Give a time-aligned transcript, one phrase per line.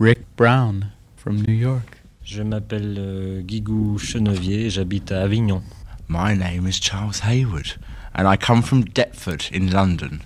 [0.00, 1.98] Rick Brown from New York.
[2.24, 5.62] Je m'appelle euh, Guigou Chenevier j'habite à Avignon.
[6.08, 7.76] My name is Charles Hayward,
[8.12, 10.22] and I come from Deptford in London.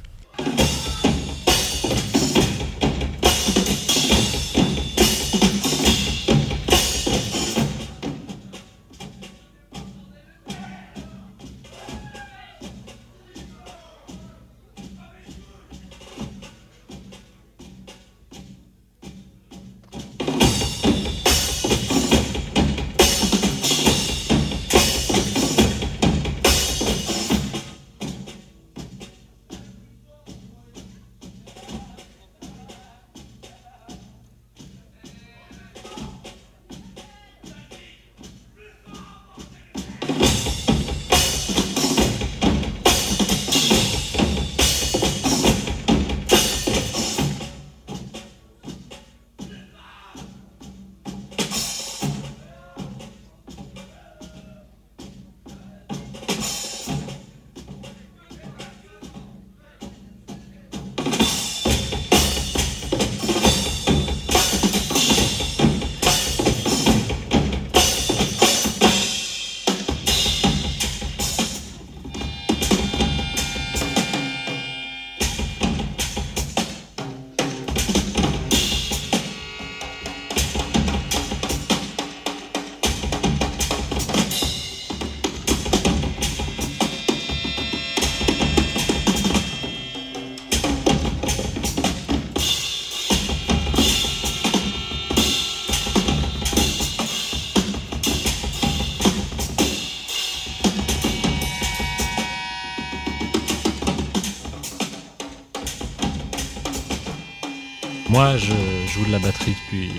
[108.10, 108.54] Moi, je
[108.86, 109.90] joue de la batterie depuis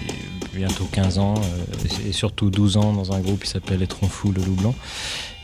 [0.56, 4.10] bientôt 15 ans euh, et surtout 12 ans dans un groupe qui s'appelle Les Troncs
[4.26, 4.76] le Loup Blanc.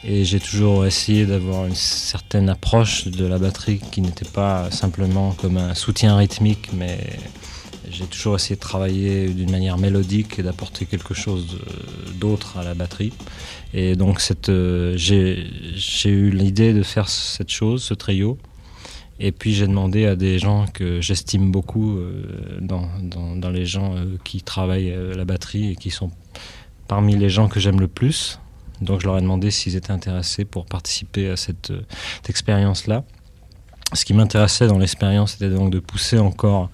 [0.04, 5.34] Et j'ai toujours essayé d'avoir une certaine approche de la batterie qui n'était pas simplement
[5.34, 6.98] comme un soutien rythmique, mais
[7.92, 11.60] j'ai toujours essayé de travailler d'une manière mélodique et d'apporter quelque chose
[12.20, 13.14] d'autre à la batterie.
[13.76, 18.40] Et donc euh, j'ai eu l'idée de faire cette chose, ce trio,
[19.20, 23.96] et puis j'ai demandé à des gens que j'estime beaucoup euh, dans, dans, les gens
[23.96, 26.12] euh, qui travaillent euh, la batterie et qui sont
[26.88, 28.40] parmi les gens que j'aime le plus.
[28.82, 31.72] Donc je leur ai demandé s'ils étaient intéressés pour participer à cette,
[32.16, 33.04] cette expérience-là.
[33.94, 36.70] Ce qui m'intéressait dans l'expérience, c'était donc de pousser encore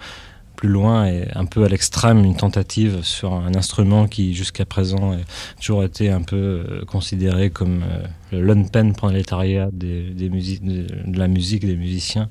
[0.61, 5.13] plus loin et un peu à l'extrême une tentative sur un instrument qui jusqu'à présent
[5.13, 5.15] a
[5.59, 10.85] toujours été un peu euh, considéré comme euh, le lumpen prolétariat des, des musiques, de,
[11.17, 12.29] la musique des musiciens.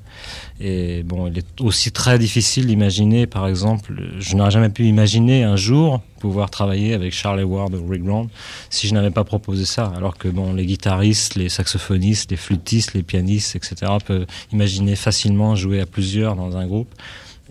[0.61, 5.43] Et bon, il est aussi très difficile d'imaginer, par exemple, je n'aurais jamais pu imaginer
[5.43, 8.29] un jour pouvoir travailler avec Charlie Ward ou Rick Brown
[8.69, 9.91] si je n'avais pas proposé ça.
[9.97, 13.91] Alors que bon, les guitaristes, les saxophonistes, les flûtistes, les pianistes, etc.
[14.05, 16.93] peuvent imaginer facilement jouer à plusieurs dans un groupe.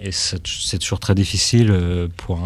[0.03, 2.41] Et c'est toujours très difficile euh, pour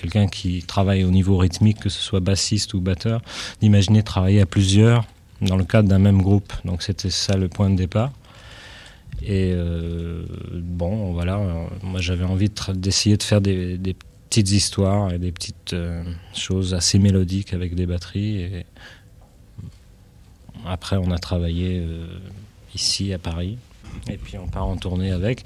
[0.00, 3.20] quelqu'un qui travaille au niveau rythmique, que ce soit bassiste ou batteur,
[3.60, 5.04] d'imaginer travailler à plusieurs
[5.42, 6.54] dans le cadre d'un même groupe.
[6.64, 8.12] Donc c'était ça le point de départ.
[9.22, 10.24] Et euh,
[10.54, 11.38] bon, voilà,
[11.82, 13.78] moi j'avais envie d'essayer de, faire des,
[14.30, 16.02] petites histoires et des petites euh,
[16.34, 18.64] choses assez mélodiques avec des batteries.
[20.66, 21.86] Après, on a travaillé
[22.74, 23.58] ici à Paris
[24.08, 25.44] et puis on part en tournée avec.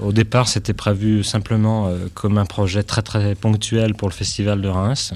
[0.00, 4.60] Au départ, c'était prévu simplement euh, comme un projet très très ponctuel pour le festival
[4.60, 5.14] de Reims.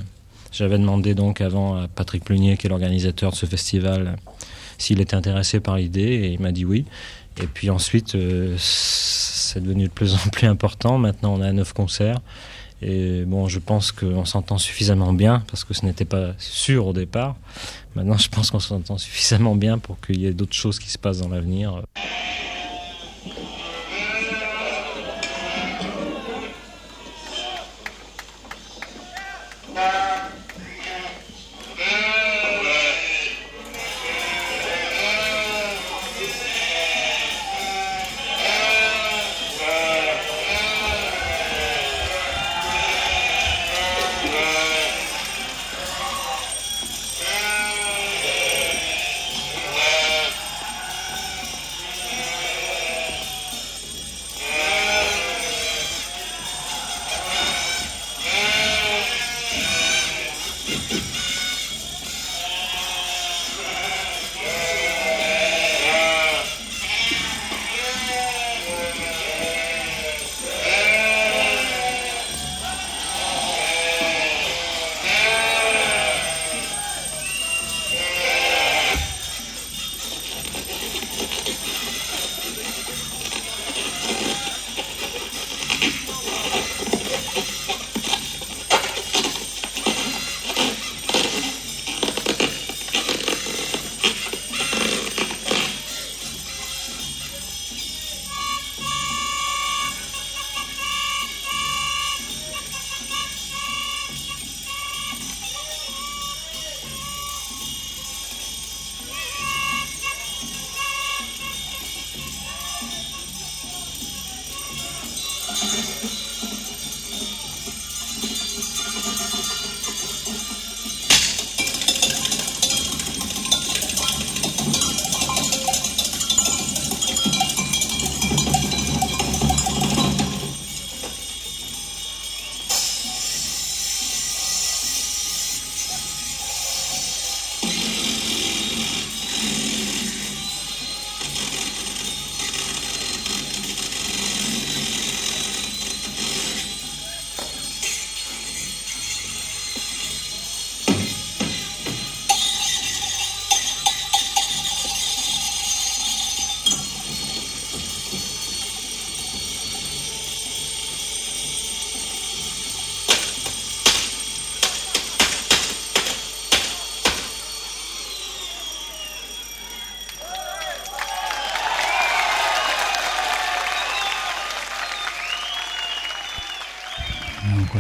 [0.53, 4.17] J'avais demandé donc avant à Patrick Plunier, qui est l'organisateur de ce festival,
[4.77, 6.85] s'il était intéressé par l'idée, et il m'a dit oui.
[7.43, 10.99] Et puis ensuite, euh, c'est devenu de plus en plus important.
[10.99, 12.21] Maintenant, on a neuf concerts.
[12.83, 16.93] Et bon, je pense qu'on s'entend suffisamment bien, parce que ce n'était pas sûr au
[16.93, 17.37] départ.
[17.95, 20.99] Maintenant, je pense qu'on s'entend suffisamment bien pour qu'il y ait d'autres choses qui se
[20.99, 21.83] passent dans l'avenir.
[29.75, 30.12] Thank.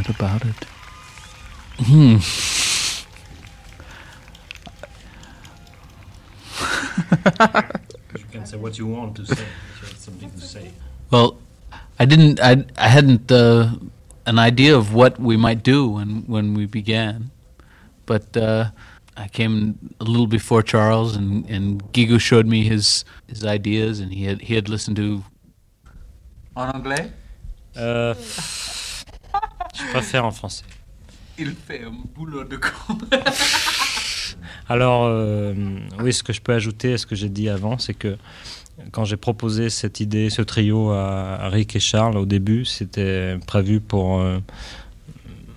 [0.00, 0.56] About it.
[1.78, 2.16] Hmm.
[8.14, 9.42] You can say what you want to say.
[9.42, 10.70] If you have something to say.
[11.10, 11.38] Well,
[11.98, 12.40] I didn't.
[12.40, 13.76] I I hadn't uh,
[14.26, 17.30] an idea of what we might do when when we began,
[18.06, 18.70] but uh,
[19.16, 24.12] I came a little before Charles, and and Gigu showed me his his ideas, and
[24.12, 25.24] he had he had listened to.
[26.56, 27.10] En anglais,
[27.74, 28.14] Euh,
[29.86, 30.64] je préfère en français.
[31.38, 32.98] il fait un boulot de con.
[34.68, 35.54] Alors, euh,
[36.00, 38.16] oui, ce que je peux ajouter à ce que j'ai dit avant, c'est que
[38.90, 43.80] quand j'ai proposé cette idée, ce trio à, Rick et Charles au début, c'était prévu
[43.80, 44.38] pour euh,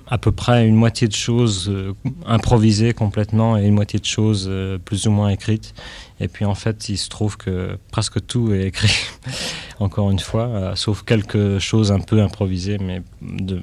[0.08, 1.94] à peu près une moitié de choses euh,
[2.26, 5.74] improvisées complètement et une moitié de choses euh, plus ou moins écrites.
[6.20, 8.94] Et puis en fait, il se trouve que presque tout est écrit,
[9.80, 13.62] encore une fois, euh, sauf quelques choses un peu improvisées, mais de,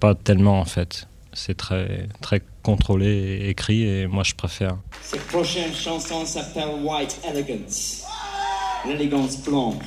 [0.00, 1.08] pas tellement en fait.
[1.32, 4.76] C'est très, très contrôlé et écrit, et moi je préfère.
[5.02, 8.04] Cette prochaine chanson s'appelle White Elegance.
[8.86, 9.82] L'élégance blanche.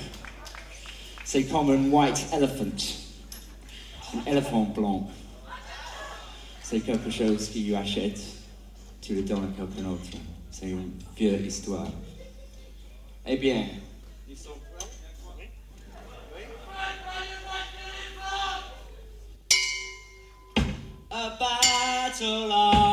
[1.24, 2.66] C'est comme un white elephant.
[4.16, 5.08] Un éléphant blanc.
[6.64, 8.22] C'est quelque chose que tu achètes,
[9.02, 10.18] tu le donnes à quelqu'un d'autre.
[10.60, 11.86] C'est une vieille histoire.
[13.28, 13.64] Eh bien,
[21.12, 22.87] A battle of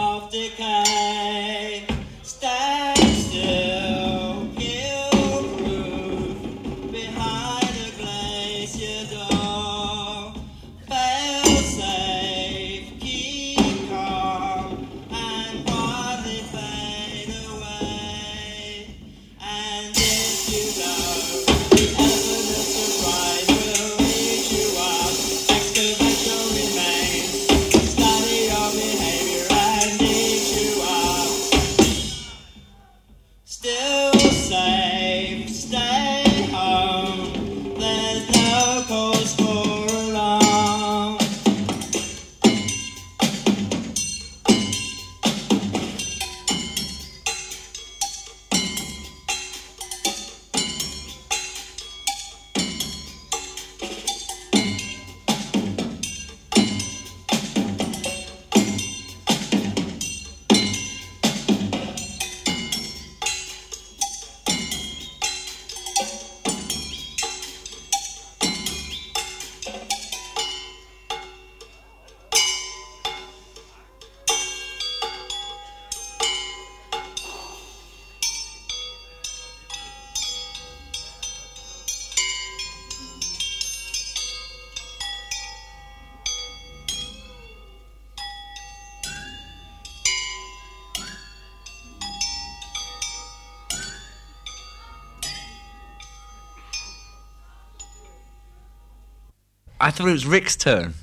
[99.85, 100.95] I thought it was Rick's turn.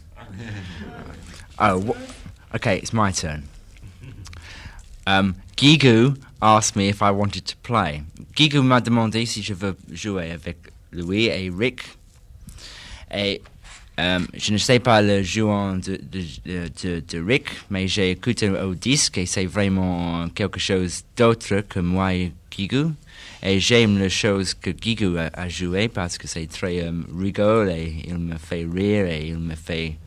[1.60, 3.44] oh, wh- okay, it's my turn.
[5.06, 8.02] Um, Gigu asked me if I wanted to play.
[8.34, 11.96] Gigu m'a demandé si je veux jouer avec lui et Rick.
[13.12, 13.44] Et
[13.98, 18.76] um, je ne sais pas le jouant de, de, de, Rick, mais j'ai écouté au
[18.76, 22.88] disque et c'est vraiment quelque chose d'autre que moi et Gigu.
[23.44, 27.70] Et j'aime les choses que Gigu a, a joué parce que c'est très euh, rigolo
[27.70, 29.98] et il me fait rire et il me fait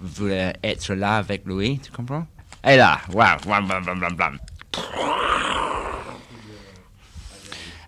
[0.00, 2.26] vouloir être là avec lui, tu comprends?
[2.66, 4.38] Et là, waouh, blam, blam, blam, blam.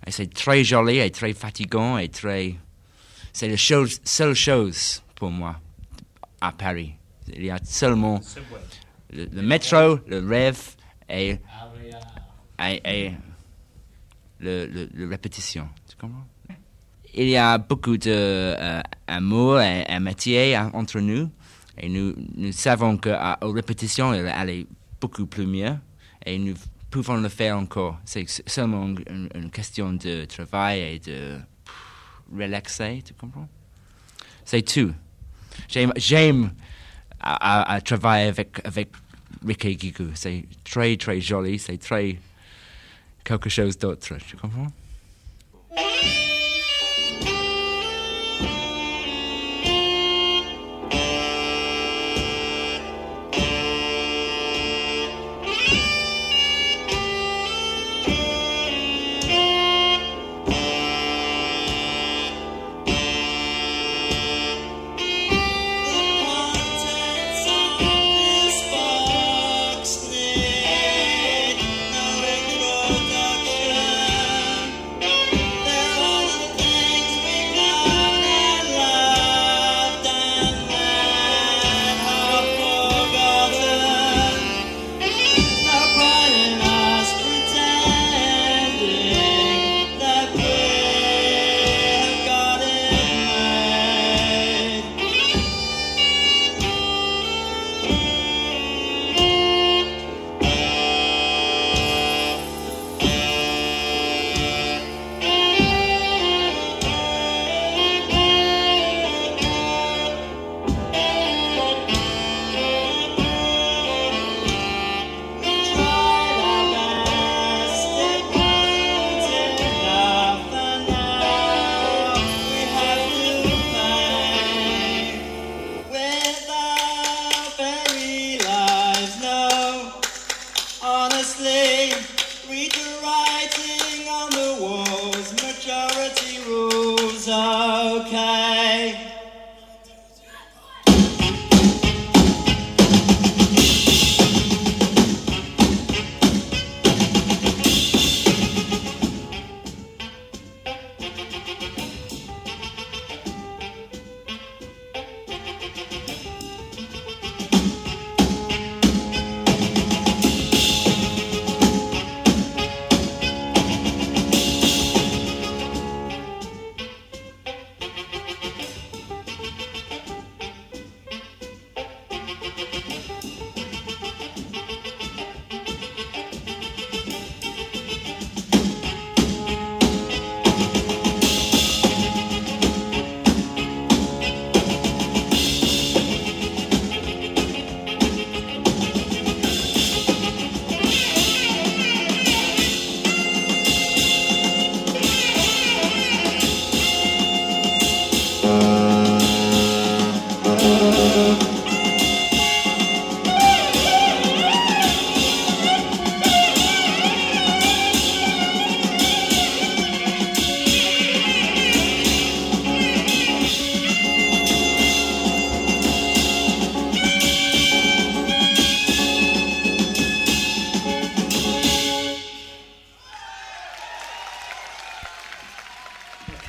[0.05, 2.55] Et c'est très joli et très fatigant et très...
[3.37, 3.55] C'est la
[4.03, 5.59] seule chose pour moi
[6.41, 6.95] à Paris.
[7.31, 8.19] Il y a seulement
[9.13, 10.59] le, métro, le rêve
[11.07, 11.37] et,
[12.59, 13.11] et, et
[14.39, 15.69] le, le, répétition.
[15.87, 16.25] Tu comprends?
[17.13, 21.29] Il y a beaucoup d'amour et amitié en- entre nous.
[21.77, 24.65] Et nous, nous savons qu'à aux répétitions, elle est
[24.99, 25.75] beaucoup plus mieux.
[26.25, 26.55] Et nous
[26.89, 27.99] pouvons le faire encore.
[28.03, 31.37] C'est seulement une, une question de travail et de
[32.35, 33.01] relaxer.
[33.05, 33.47] Tu comprends
[34.45, 34.93] C'est tout.
[35.67, 36.51] J'aime,
[37.19, 38.89] à, à- travailler avec, avec
[39.45, 40.09] Rick et Gigu.
[40.15, 41.59] C'est très, très joli.
[41.59, 42.19] C'est très
[43.23, 44.15] quelque chose d'autre.
[44.27, 44.67] Tu comprends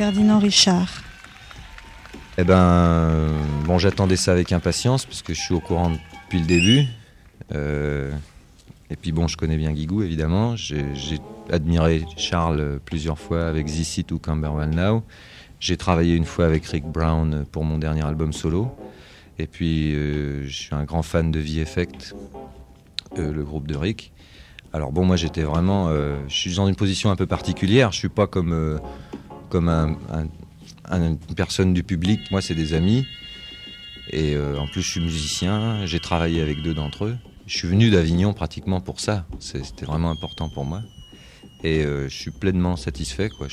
[0.08, 0.98] Ferdinand Richard.
[2.40, 3.33] Eh ben,
[3.64, 6.85] bon, j'attendais ça avec impatience parce que je suis au courant depuis le début.
[7.52, 8.12] Euh,
[8.90, 10.54] et puis bon, je connais bien Guigou évidemment.
[10.54, 10.85] J'ai
[11.50, 15.02] admiré Charles plusieurs fois avec This ou Camberwell Now.
[15.59, 18.71] J'ai travaillé une fois avec Rick Brown pour mon dernier album solo.
[19.40, 22.14] Et puis, euh, je suis un grand fan de V-Effect,
[23.18, 24.12] euh, le groupe de Rick.
[24.73, 25.90] Alors bon, moi j'étais vraiment,
[26.28, 27.90] je suis dans une position un peu particulière.
[27.90, 28.78] Je suis pas comme
[29.54, 29.99] un,
[30.90, 32.30] une personne du public.
[32.30, 33.07] Moi, c'est des amis.
[34.11, 35.85] Et euh, en plus, je suis musicien.
[35.87, 37.16] J'ai travaillé avec deux d'entre eux.
[37.47, 39.26] Je suis venu d'Avignon pratiquement pour ça.
[39.40, 40.83] C'était vraiment important pour moi.
[41.64, 43.28] Et euh, je suis pleinement satisfait.
[43.30, 43.49] Quoi.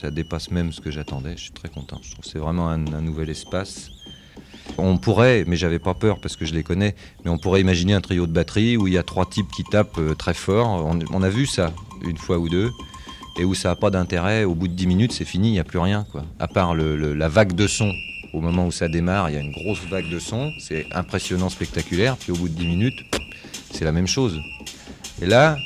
[0.00, 1.36] ça dépasse même ce que j'attendais.
[1.36, 2.00] Je suis très content.
[2.02, 3.90] Je trouve c'est vraiment un, nouvel espace.
[4.78, 7.92] On pourrait, mais j'avais pas peur parce que je les connais, mais on pourrait imaginer
[7.92, 10.86] un trio de batterie où il y a trois types qui tapent euh, très fort.
[10.86, 12.70] on a vu ça une fois ou deux
[13.40, 15.60] et où ça n'a pas d'intérêt, au bout de 10 minutes, c'est fini, il n'y
[15.60, 16.06] a plus rien.
[16.38, 17.90] À part la vague de son,
[18.34, 21.48] au moment où ça démarre, il y a une grosse vague de son, c'est impressionnant,
[21.48, 23.00] spectaculaire, puis au bout de 10 minutes,
[23.72, 24.38] c'est la même chose.
[25.22, 25.56] Et là,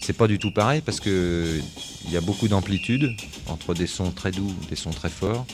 [0.00, 1.62] c'est pas du tout pareil parce qu'il
[2.10, 3.14] y a beaucoup d'amplitude
[3.46, 5.46] entre des sons très doux, des sons très forts.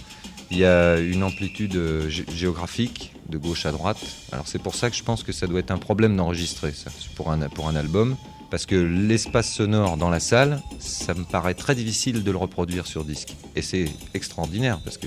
[0.51, 3.99] Il y a une amplitude euh, géographique de gauche à droite.
[4.33, 6.91] Alors c'est pour ça que je pense que ça doit être un problème d'enregistrer ça
[7.17, 8.17] pour un album
[8.51, 12.87] parce que l'espace sonore dans la salle, ça me paraît très difficile de le reproduire
[12.87, 13.35] sur disque.
[13.55, 15.07] Et c'est extraordinaire parce que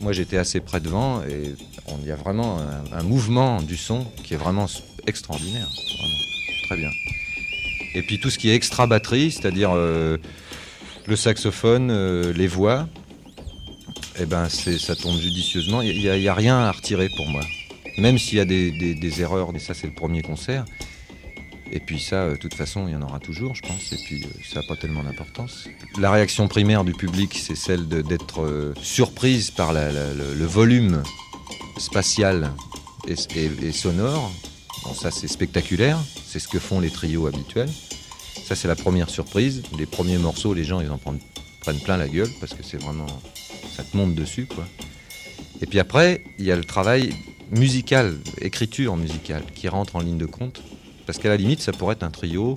[0.00, 1.54] moi j'étais assez près devant et
[2.00, 2.58] il y a vraiment
[2.92, 4.66] un, mouvement du son qui est vraiment
[5.06, 5.68] extraordinaire.
[6.66, 6.90] Très bien.
[7.94, 10.18] Et puis tout ce qui est extra batterie, c'est-à-dire euh,
[11.06, 12.88] le saxophone, euh, les voix,
[14.18, 15.82] eh ben ça tombe judicieusement.
[15.82, 17.42] Il n'y a, rien à retirer pour moi.
[17.98, 20.64] Même s'il y a des, des erreurs, et ça c'est le premier concert,
[21.72, 23.92] et puis ça, euh, de toute façon, il y en aura toujours, je pense.
[23.92, 25.68] Et puis euh, ça n'a pas tellement d'importance.
[25.98, 31.02] La réaction primaire du public, c'est celle d'être euh, surprise par le, volume
[31.78, 32.50] spatial
[33.06, 34.32] et, sonore.
[34.84, 35.98] Bon, ça, c'est spectaculaire.
[36.26, 37.70] C'est ce que font les trios habituels.
[38.44, 39.62] Ça, c'est la première surprise.
[39.78, 41.20] Les premiers morceaux, les gens, ils en prennent,
[41.60, 43.06] prennent plein la gueule parce que c'est vraiment.
[43.76, 44.66] Ça te monte dessus, quoi.
[45.62, 47.14] Et puis après, il y a le travail
[47.50, 50.62] musical, écriture musicale, qui rentre en ligne de compte.
[51.10, 52.56] Parce qu'à la limite, ça pourrait être un trio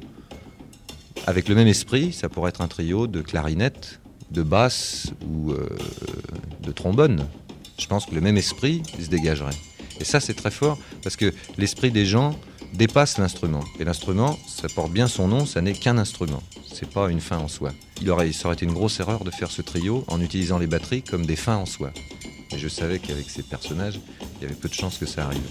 [1.25, 5.67] avec le même esprit, ça pourrait être un trio de clarinette, de basse ou euh,
[6.61, 7.25] de trombone.
[7.79, 9.55] Je pense que le même esprit se dégagerait.
[9.99, 12.37] Et ça, c'est très fort parce que l'esprit des gens
[12.75, 13.63] dépasse l'instrument.
[13.79, 16.43] Et l'instrument, ça porte bien son nom, ça n'est qu'un instrument.
[16.71, 17.71] C'est pas une fin en soi.
[18.03, 20.67] Il aurait, ça aurait été une grosse erreur de faire ce trio en utilisant les
[20.67, 21.91] batteries comme des fins en soi.
[22.51, 23.99] Et je savais qu'avec ces personnages,
[24.37, 25.41] il y avait peu de chances que ça arrive.